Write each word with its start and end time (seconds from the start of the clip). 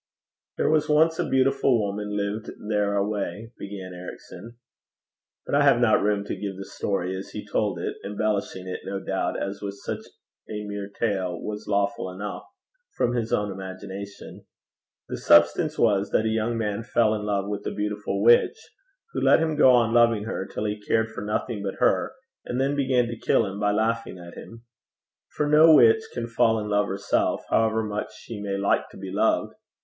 'There 0.57 0.71
was 0.71 0.89
once 0.89 1.19
a 1.19 1.29
beautiful 1.29 1.79
woman 1.79 2.17
lived 2.17 2.49
there 2.67 2.95
away,' 2.95 3.51
began 3.59 3.93
Ericson. 3.93 4.57
But 5.45 5.53
I 5.53 5.63
have 5.63 5.79
not 5.79 6.01
room 6.01 6.23
to 6.23 6.35
give 6.35 6.57
the 6.57 6.65
story 6.65 7.15
as 7.15 7.29
he 7.29 7.45
told 7.45 7.77
it, 7.77 7.97
embellishing 8.03 8.67
it, 8.67 8.79
no 8.83 8.99
doubt, 8.99 9.39
as 9.39 9.61
with 9.61 9.75
such 9.85 9.99
a 10.49 10.63
mere 10.63 10.89
tale 10.89 11.39
was 11.39 11.67
lawful 11.67 12.09
enough, 12.09 12.43
from 12.97 13.13
his 13.13 13.31
own 13.31 13.51
imagination. 13.51 14.47
The 15.07 15.17
substance 15.17 15.77
was 15.77 16.09
that 16.09 16.25
a 16.25 16.29
young 16.29 16.57
man 16.57 16.81
fell 16.81 17.13
in 17.13 17.21
love 17.23 17.47
with 17.47 17.63
a 17.67 17.71
beautiful 17.71 18.23
witch, 18.23 18.57
who 19.13 19.21
let 19.21 19.37
him 19.39 19.55
go 19.55 19.69
on 19.69 19.93
loving 19.93 20.23
her 20.23 20.47
till 20.47 20.65
he 20.65 20.81
cared 20.81 21.11
for 21.11 21.21
nothing 21.21 21.61
but 21.61 21.75
her, 21.75 22.13
and 22.43 22.59
then 22.59 22.75
began 22.75 23.05
to 23.05 23.19
kill 23.19 23.45
him 23.45 23.59
by 23.59 23.71
laughing 23.71 24.17
at 24.17 24.33
him. 24.33 24.63
For 25.29 25.47
no 25.47 25.75
witch 25.75 26.01
can 26.11 26.25
fall 26.25 26.59
in 26.59 26.69
love 26.69 26.87
herself, 26.87 27.43
however 27.51 27.83
much 27.83 28.11
she 28.17 28.41
may 28.41 28.57
like 28.57 28.89
to 28.89 28.97
be 28.97 29.11
loved. 29.11 29.53